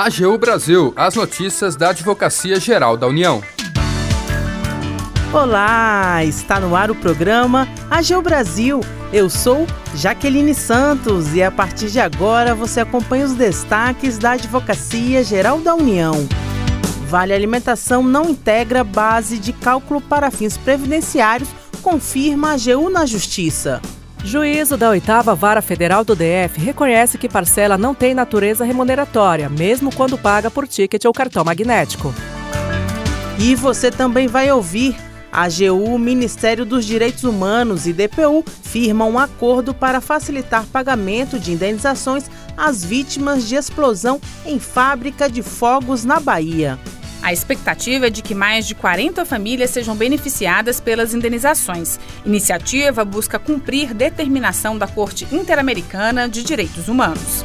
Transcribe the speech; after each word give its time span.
AGU 0.00 0.38
Brasil, 0.38 0.92
as 0.94 1.16
notícias 1.16 1.74
da 1.74 1.90
Advocacia 1.90 2.60
Geral 2.60 2.96
da 2.96 3.08
União. 3.08 3.42
Olá, 5.32 6.24
está 6.24 6.60
no 6.60 6.76
ar 6.76 6.88
o 6.88 6.94
programa 6.94 7.66
AGU 7.90 8.22
Brasil. 8.22 8.78
Eu 9.12 9.28
sou 9.28 9.66
Jaqueline 9.96 10.54
Santos 10.54 11.34
e 11.34 11.42
a 11.42 11.50
partir 11.50 11.90
de 11.90 11.98
agora 11.98 12.54
você 12.54 12.78
acompanha 12.78 13.26
os 13.26 13.34
destaques 13.34 14.18
da 14.18 14.32
Advocacia 14.34 15.24
Geral 15.24 15.58
da 15.58 15.74
União. 15.74 16.28
Vale 17.08 17.32
Alimentação 17.32 18.00
não 18.00 18.30
integra 18.30 18.84
base 18.84 19.36
de 19.36 19.52
cálculo 19.52 20.00
para 20.00 20.30
fins 20.30 20.56
previdenciários, 20.56 21.48
confirma 21.82 22.50
a 22.50 22.52
AGU 22.52 22.88
na 22.88 23.04
Justiça. 23.04 23.82
Juízo 24.24 24.76
da 24.76 24.90
oitava 24.90 25.34
Vara 25.34 25.62
Federal 25.62 26.04
do 26.04 26.14
DF 26.14 26.58
reconhece 26.58 27.16
que 27.16 27.28
parcela 27.28 27.78
não 27.78 27.94
tem 27.94 28.14
natureza 28.14 28.64
remuneratória, 28.64 29.48
mesmo 29.48 29.94
quando 29.94 30.18
paga 30.18 30.50
por 30.50 30.66
ticket 30.66 31.04
ou 31.04 31.12
cartão 31.12 31.44
magnético. 31.44 32.12
E 33.38 33.54
você 33.54 33.90
também 33.90 34.26
vai 34.26 34.50
ouvir. 34.50 34.96
A 35.30 35.42
AGU, 35.42 35.98
Ministério 35.98 36.64
dos 36.64 36.86
Direitos 36.86 37.22
Humanos 37.22 37.86
e 37.86 37.92
DPU 37.92 38.42
firmam 38.62 39.10
um 39.10 39.18
acordo 39.18 39.74
para 39.74 40.00
facilitar 40.00 40.64
pagamento 40.66 41.38
de 41.38 41.52
indenizações 41.52 42.24
às 42.56 42.82
vítimas 42.82 43.46
de 43.46 43.54
explosão 43.54 44.20
em 44.44 44.58
fábrica 44.58 45.30
de 45.30 45.42
fogos 45.42 46.04
na 46.04 46.18
Bahia. 46.18 46.78
A 47.28 47.32
expectativa 47.32 48.06
é 48.06 48.10
de 48.10 48.22
que 48.22 48.34
mais 48.34 48.66
de 48.66 48.74
40 48.74 49.22
famílias 49.26 49.68
sejam 49.68 49.94
beneficiadas 49.94 50.80
pelas 50.80 51.12
indenizações. 51.12 52.00
Iniciativa 52.24 53.04
busca 53.04 53.38
cumprir 53.38 53.92
determinação 53.92 54.78
da 54.78 54.86
Corte 54.86 55.28
Interamericana 55.30 56.26
de 56.26 56.42
Direitos 56.42 56.88
Humanos. 56.88 57.44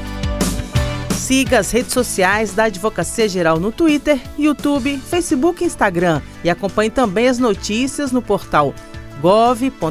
Siga 1.13 1.59
as 1.59 1.69
redes 1.69 1.91
sociais 1.91 2.53
da 2.53 2.63
Advocacia 2.63 3.27
Geral 3.27 3.59
no 3.59 3.73
Twitter, 3.73 4.21
YouTube, 4.39 4.97
Facebook 4.99 5.61
e 5.61 5.67
Instagram 5.67 6.21
e 6.45 6.49
acompanhe 6.49 6.89
também 6.89 7.27
as 7.27 7.37
notícias 7.37 8.13
no 8.13 8.21
portal 8.21 8.73
gov.br/agu. 9.19 9.83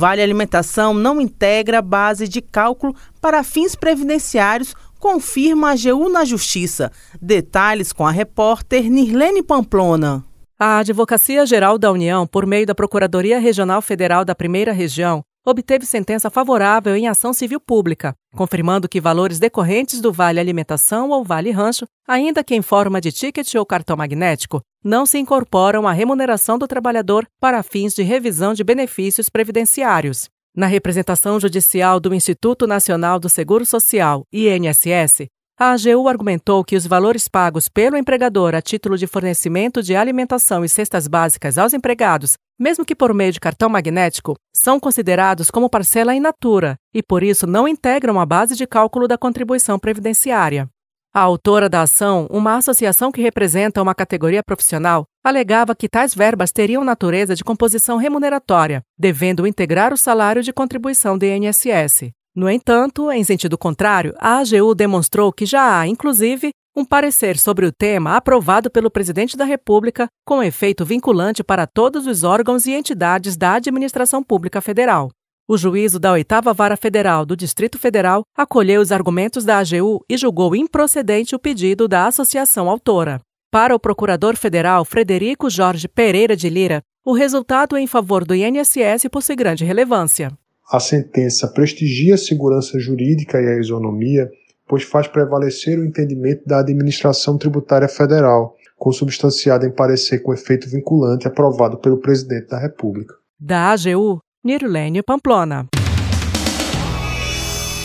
Vale 0.00 0.22
Alimentação 0.22 0.94
não 0.94 1.20
integra 1.20 1.82
base 1.82 2.26
de 2.26 2.40
cálculo 2.40 2.96
para 3.20 3.44
fins 3.44 3.74
previdenciários, 3.74 4.74
confirma 4.98 5.68
a 5.68 5.72
AGU 5.72 6.08
na 6.08 6.24
Justiça. 6.24 6.90
Detalhes 7.20 7.92
com 7.92 8.06
a 8.06 8.10
repórter 8.10 8.90
Nirlene 8.90 9.42
Pamplona. 9.42 10.24
A 10.58 10.78
Advocacia 10.78 11.44
Geral 11.44 11.76
da 11.76 11.92
União, 11.92 12.26
por 12.26 12.46
meio 12.46 12.64
da 12.64 12.74
Procuradoria 12.74 13.38
Regional 13.38 13.82
Federal 13.82 14.24
da 14.24 14.34
Primeira 14.34 14.72
Região, 14.72 15.22
obteve 15.44 15.84
sentença 15.84 16.30
favorável 16.30 16.96
em 16.96 17.06
ação 17.06 17.34
civil 17.34 17.60
pública, 17.60 18.14
confirmando 18.34 18.88
que 18.88 19.02
valores 19.02 19.38
decorrentes 19.38 20.00
do 20.00 20.10
Vale 20.10 20.40
Alimentação 20.40 21.10
ou 21.10 21.22
Vale 21.22 21.50
Rancho, 21.50 21.84
ainda 22.08 22.42
que 22.42 22.54
em 22.54 22.62
forma 22.62 23.02
de 23.02 23.12
ticket 23.12 23.54
ou 23.54 23.66
cartão 23.66 23.98
magnético, 23.98 24.62
não 24.82 25.04
se 25.04 25.18
incorporam 25.18 25.86
à 25.86 25.92
remuneração 25.92 26.58
do 26.58 26.66
trabalhador 26.66 27.26
para 27.38 27.62
fins 27.62 27.94
de 27.94 28.02
revisão 28.02 28.54
de 28.54 28.64
benefícios 28.64 29.28
previdenciários. 29.28 30.28
Na 30.56 30.66
representação 30.66 31.38
judicial 31.38 32.00
do 32.00 32.14
Instituto 32.14 32.66
Nacional 32.66 33.20
do 33.20 33.28
Seguro 33.28 33.64
Social, 33.64 34.24
INSS, 34.32 35.28
a 35.58 35.72
AGU 35.72 36.08
argumentou 36.08 36.64
que 36.64 36.74
os 36.74 36.86
valores 36.86 37.28
pagos 37.28 37.68
pelo 37.68 37.96
empregador 37.96 38.54
a 38.54 38.62
título 38.62 38.96
de 38.96 39.06
fornecimento 39.06 39.82
de 39.82 39.94
alimentação 39.94 40.64
e 40.64 40.68
cestas 40.68 41.06
básicas 41.06 41.58
aos 41.58 41.74
empregados, 41.74 42.38
mesmo 42.58 42.82
que 42.82 42.96
por 42.96 43.12
meio 43.12 43.30
de 43.30 43.38
cartão 43.38 43.68
magnético, 43.68 44.34
são 44.56 44.80
considerados 44.80 45.50
como 45.50 45.68
parcela 45.68 46.14
in 46.14 46.20
natura 46.20 46.76
e, 46.94 47.02
por 47.02 47.22
isso, 47.22 47.46
não 47.46 47.68
integram 47.68 48.18
a 48.18 48.24
base 48.24 48.56
de 48.56 48.66
cálculo 48.66 49.06
da 49.06 49.18
contribuição 49.18 49.78
previdenciária. 49.78 50.66
A 51.12 51.22
autora 51.22 51.68
da 51.68 51.82
ação, 51.82 52.28
uma 52.30 52.56
associação 52.56 53.10
que 53.10 53.20
representa 53.20 53.82
uma 53.82 53.96
categoria 53.96 54.44
profissional, 54.44 55.04
alegava 55.24 55.74
que 55.74 55.88
tais 55.88 56.14
verbas 56.14 56.52
teriam 56.52 56.84
natureza 56.84 57.34
de 57.34 57.42
composição 57.42 57.96
remuneratória, 57.96 58.80
devendo 58.96 59.44
integrar 59.44 59.92
o 59.92 59.96
salário 59.96 60.40
de 60.40 60.52
contribuição 60.52 61.18
do 61.18 61.24
INSS. 61.24 62.12
No 62.32 62.48
entanto, 62.48 63.10
em 63.10 63.24
sentido 63.24 63.58
contrário, 63.58 64.14
a 64.20 64.38
AGU 64.38 64.72
demonstrou 64.72 65.32
que 65.32 65.44
já 65.44 65.80
há, 65.80 65.88
inclusive, 65.88 66.50
um 66.76 66.84
parecer 66.84 67.36
sobre 67.36 67.66
o 67.66 67.72
tema 67.72 68.16
aprovado 68.16 68.70
pelo 68.70 68.88
presidente 68.88 69.36
da 69.36 69.44
República, 69.44 70.06
com 70.24 70.40
efeito 70.40 70.84
vinculante 70.84 71.42
para 71.42 71.66
todos 71.66 72.06
os 72.06 72.22
órgãos 72.22 72.66
e 72.66 72.72
entidades 72.72 73.36
da 73.36 73.54
administração 73.54 74.22
pública 74.22 74.60
federal. 74.60 75.10
O 75.52 75.58
juízo 75.58 75.98
da 75.98 76.12
Oitava 76.12 76.54
Vara 76.54 76.76
Federal 76.76 77.26
do 77.26 77.36
Distrito 77.36 77.76
Federal 77.76 78.22
acolheu 78.36 78.80
os 78.80 78.92
argumentos 78.92 79.44
da 79.44 79.58
AGU 79.58 80.00
e 80.08 80.16
julgou 80.16 80.54
improcedente 80.54 81.34
o 81.34 81.40
pedido 81.40 81.88
da 81.88 82.06
associação 82.06 82.70
autora. 82.70 83.20
Para 83.50 83.74
o 83.74 83.80
procurador 83.80 84.36
federal 84.36 84.84
Frederico 84.84 85.50
Jorge 85.50 85.88
Pereira 85.88 86.36
de 86.36 86.48
Lira, 86.48 86.82
o 87.04 87.12
resultado 87.12 87.76
em 87.76 87.88
favor 87.88 88.24
do 88.24 88.32
INSS 88.32 89.08
possui 89.10 89.34
grande 89.34 89.64
relevância. 89.64 90.30
A 90.70 90.78
sentença 90.78 91.48
prestigia 91.48 92.14
a 92.14 92.16
segurança 92.16 92.78
jurídica 92.78 93.42
e 93.42 93.48
a 93.48 93.58
isonomia, 93.58 94.30
pois 94.68 94.84
faz 94.84 95.08
prevalecer 95.08 95.80
o 95.80 95.84
entendimento 95.84 96.46
da 96.46 96.60
administração 96.60 97.36
tributária 97.36 97.88
federal, 97.88 98.54
consubstanciada 98.78 99.66
em 99.66 99.72
parecer 99.72 100.20
com 100.20 100.32
efeito 100.32 100.70
vinculante 100.70 101.26
aprovado 101.26 101.76
pelo 101.78 101.98
presidente 101.98 102.46
da 102.46 102.60
República. 102.60 103.16
Da 103.40 103.72
AGU, 103.72 104.20
Nirlene 104.42 105.02
Pamplona. 105.02 105.66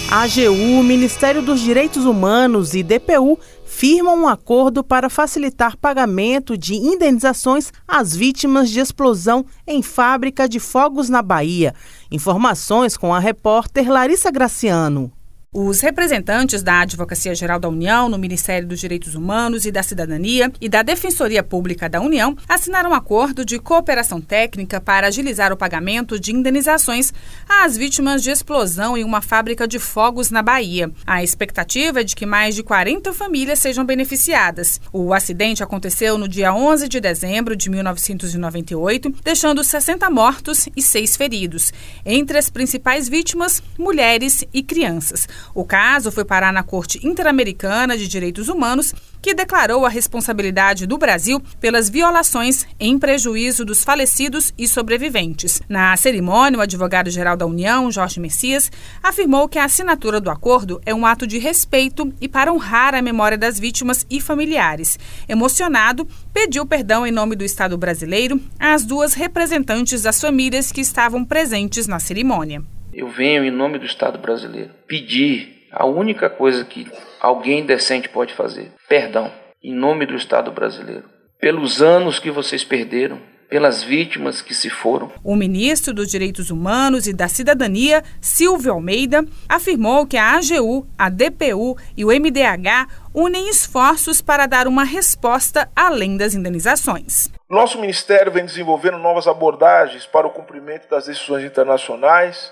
AGU, 0.09 0.81
Ministério 0.83 1.41
dos 1.41 1.59
Direitos 1.59 2.05
Humanos 2.05 2.73
e 2.73 2.81
DPU 2.81 3.37
firmam 3.65 4.21
um 4.21 4.27
acordo 4.27 4.81
para 4.81 5.09
facilitar 5.09 5.75
pagamento 5.75 6.57
de 6.57 6.75
indenizações 6.75 7.73
às 7.85 8.15
vítimas 8.15 8.69
de 8.69 8.79
explosão 8.79 9.45
em 9.67 9.81
fábrica 9.81 10.47
de 10.47 10.61
fogos 10.61 11.09
na 11.09 11.21
Bahia. 11.21 11.75
Informações 12.09 12.95
com 12.95 13.13
a 13.13 13.19
repórter 13.19 13.91
Larissa 13.91 14.31
Graciano. 14.31 15.11
Os 15.57 15.79
representantes 15.79 16.61
da 16.61 16.81
Advocacia 16.81 17.33
Geral 17.33 17.57
da 17.57 17.69
União, 17.69 18.09
no 18.09 18.17
Ministério 18.17 18.67
dos 18.67 18.77
Direitos 18.77 19.15
Humanos 19.15 19.65
e 19.65 19.71
da 19.71 19.81
Cidadania 19.81 20.51
e 20.59 20.67
da 20.67 20.83
Defensoria 20.83 21.41
Pública 21.41 21.87
da 21.87 22.01
União 22.01 22.35
assinaram 22.45 22.89
um 22.89 22.93
acordo 22.93 23.45
de 23.45 23.57
cooperação 23.57 24.19
técnica 24.19 24.81
para 24.81 25.07
agilizar 25.07 25.53
o 25.53 25.57
pagamento 25.57 26.19
de 26.19 26.35
indenizações 26.35 27.13
às 27.47 27.77
vítimas 27.77 28.21
de 28.21 28.31
explosão 28.31 28.97
em 28.97 29.05
uma 29.05 29.21
fábrica 29.21 29.65
de 29.65 29.79
fogos 29.79 30.29
na 30.29 30.41
Bahia. 30.41 30.91
A 31.07 31.23
expectativa 31.23 32.01
é 32.01 32.03
de 32.03 32.17
que 32.17 32.25
mais 32.25 32.53
de 32.53 32.61
40 32.61 33.13
famílias 33.13 33.59
sejam 33.59 33.85
beneficiadas. 33.85 34.81
O 34.91 35.13
acidente 35.13 35.63
aconteceu 35.63 36.17
no 36.17 36.27
dia 36.27 36.53
11 36.53 36.89
de 36.89 36.99
dezembro 36.99 37.55
de 37.55 37.69
1998, 37.69 39.09
deixando 39.23 39.63
60 39.63 40.09
mortos 40.09 40.67
e 40.75 40.81
6 40.81 41.15
feridos. 41.15 41.71
Entre 42.05 42.37
as 42.37 42.49
principais 42.49 43.07
vítimas, 43.07 43.63
mulheres 43.79 44.43
e 44.53 44.61
crianças. 44.61 45.25
O 45.53 45.63
caso 45.63 46.11
foi 46.11 46.25
parar 46.25 46.51
na 46.51 46.63
Corte 46.63 47.05
Interamericana 47.05 47.97
de 47.97 48.07
Direitos 48.07 48.49
Humanos, 48.49 48.93
que 49.21 49.33
declarou 49.33 49.85
a 49.85 49.89
responsabilidade 49.89 50.85
do 50.85 50.97
Brasil 50.97 51.41
pelas 51.59 51.89
violações 51.89 52.65
em 52.79 52.99
prejuízo 52.99 53.65
dos 53.65 53.83
falecidos 53.83 54.53
e 54.57 54.67
sobreviventes. 54.67 55.61
Na 55.67 55.97
cerimônia, 55.97 56.59
o 56.59 56.61
advogado-geral 56.61 57.35
da 57.35 57.45
União, 57.45 57.91
Jorge 57.91 58.19
Messias, 58.19 58.71
afirmou 59.01 59.49
que 59.49 59.57
a 59.57 59.65
assinatura 59.65 60.21
do 60.21 60.29
acordo 60.29 60.79
é 60.85 60.93
um 60.93 61.05
ato 61.05 61.25
de 61.25 61.39
respeito 61.39 62.13
e 62.21 62.27
para 62.27 62.53
honrar 62.53 62.93
a 62.93 63.01
memória 63.01 63.37
das 63.37 63.59
vítimas 63.59 64.05
e 64.09 64.21
familiares. 64.21 64.99
Emocionado, 65.27 66.07
pediu 66.31 66.65
perdão 66.65 67.05
em 67.05 67.11
nome 67.11 67.35
do 67.35 67.43
Estado 67.43 67.77
brasileiro 67.77 68.39
às 68.59 68.85
duas 68.85 69.13
representantes 69.13 70.03
das 70.03 70.21
famílias 70.21 70.71
que 70.71 70.81
estavam 70.81 71.25
presentes 71.25 71.87
na 71.87 71.99
cerimônia 71.99 72.63
eu 72.95 73.09
venho 73.09 73.43
em 73.43 73.51
nome 73.51 73.77
do 73.77 73.85
Estado 73.85 74.17
brasileiro 74.17 74.71
pedir 74.87 75.67
a 75.69 75.85
única 75.85 76.29
coisa 76.29 76.63
que 76.63 76.87
alguém 77.19 77.65
decente 77.65 78.07
pode 78.07 78.33
fazer: 78.33 78.71
perdão, 78.87 79.29
em 79.61 79.73
nome 79.73 80.05
do 80.05 80.15
Estado 80.15 80.49
brasileiro, 80.49 81.03
pelos 81.37 81.81
anos 81.81 82.19
que 82.19 82.31
vocês 82.31 82.63
perderam, 82.63 83.19
pelas 83.49 83.83
vítimas 83.83 84.41
que 84.41 84.53
se 84.53 84.69
foram. 84.69 85.11
O 85.21 85.35
ministro 85.35 85.93
dos 85.93 86.09
Direitos 86.09 86.49
Humanos 86.49 87.05
e 87.05 87.13
da 87.13 87.27
Cidadania, 87.27 88.01
Silvio 88.21 88.71
Almeida, 88.71 89.25
afirmou 89.49 90.07
que 90.07 90.15
a 90.15 90.37
AGU, 90.37 90.87
a 90.97 91.09
DPU 91.09 91.77
e 91.97 92.05
o 92.05 92.07
MDH 92.07 92.87
unem 93.13 93.49
esforços 93.49 94.21
para 94.21 94.45
dar 94.45 94.67
uma 94.67 94.85
resposta 94.85 95.69
além 95.75 96.15
das 96.15 96.33
indenizações. 96.33 97.29
Nosso 97.49 97.79
ministério 97.79 98.31
vem 98.31 98.45
desenvolvendo 98.45 98.97
novas 98.97 99.27
abordagens 99.27 100.05
para 100.05 100.25
o 100.25 100.31
cumprimento 100.31 100.89
das 100.89 101.07
decisões 101.07 101.43
internacionais 101.43 102.51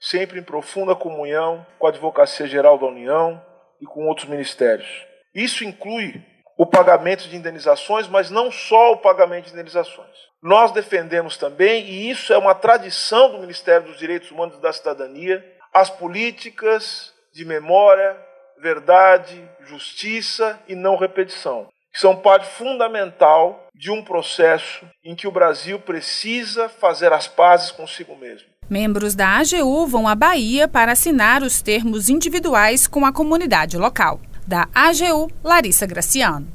sempre 0.00 0.38
em 0.38 0.42
profunda 0.42 0.94
comunhão 0.94 1.66
com 1.78 1.86
a 1.86 1.90
Advocacia 1.90 2.46
Geral 2.46 2.78
da 2.78 2.86
União 2.86 3.42
e 3.80 3.86
com 3.86 4.06
outros 4.06 4.28
ministérios. 4.28 4.88
Isso 5.34 5.64
inclui 5.64 6.22
o 6.56 6.66
pagamento 6.66 7.28
de 7.28 7.36
indenizações, 7.36 8.08
mas 8.08 8.30
não 8.30 8.50
só 8.50 8.92
o 8.92 8.96
pagamento 8.96 9.46
de 9.46 9.52
indenizações. 9.52 10.16
Nós 10.42 10.72
defendemos 10.72 11.36
também, 11.36 11.84
e 11.84 12.10
isso 12.10 12.32
é 12.32 12.38
uma 12.38 12.54
tradição 12.54 13.30
do 13.30 13.38
Ministério 13.38 13.86
dos 13.86 13.98
Direitos 13.98 14.30
Humanos 14.30 14.56
e 14.56 14.60
da 14.60 14.72
Cidadania, 14.72 15.44
as 15.72 15.90
políticas 15.90 17.12
de 17.32 17.44
memória, 17.44 18.16
verdade, 18.60 19.48
justiça 19.60 20.58
e 20.66 20.74
não 20.74 20.96
repetição, 20.96 21.68
que 21.92 22.00
são 22.00 22.16
parte 22.16 22.46
fundamental 22.46 23.68
de 23.74 23.90
um 23.90 24.02
processo 24.02 24.88
em 25.04 25.14
que 25.14 25.28
o 25.28 25.32
Brasil 25.32 25.78
precisa 25.78 26.68
fazer 26.68 27.12
as 27.12 27.28
pazes 27.28 27.70
consigo 27.70 28.16
mesmo. 28.16 28.48
Membros 28.68 29.14
da 29.14 29.38
AGU 29.38 29.86
vão 29.86 30.06
à 30.06 30.14
Bahia 30.14 30.68
para 30.68 30.92
assinar 30.92 31.42
os 31.42 31.62
termos 31.62 32.10
individuais 32.10 32.86
com 32.86 33.06
a 33.06 33.12
comunidade 33.12 33.78
local. 33.78 34.20
Da 34.46 34.68
AGU, 34.74 35.30
Larissa 35.42 35.86
Graciano. 35.86 36.48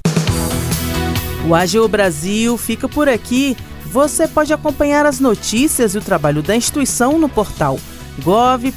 O 1.47 1.55
AGU 1.55 1.87
Brasil 1.87 2.55
fica 2.55 2.87
por 2.87 3.09
aqui. 3.09 3.57
Você 3.87 4.27
pode 4.27 4.53
acompanhar 4.53 5.07
as 5.07 5.19
notícias 5.19 5.95
e 5.95 5.97
o 5.97 6.01
trabalho 6.01 6.43
da 6.43 6.55
instituição 6.55 7.17
no 7.17 7.27
portal 7.27 7.79
gov.br/agu 8.23 8.71